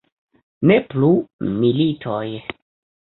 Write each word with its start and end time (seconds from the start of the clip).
Ne 0.71 0.77
plu 0.93 1.11
militoj! 1.61 2.25